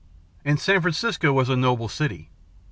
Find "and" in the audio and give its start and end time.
0.43-0.59